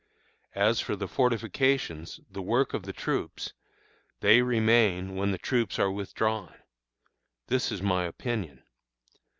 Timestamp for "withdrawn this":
5.91-7.71